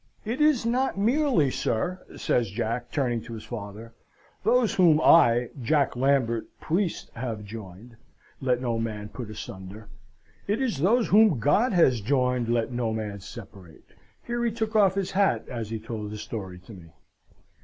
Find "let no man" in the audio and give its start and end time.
8.41-9.09, 12.49-13.19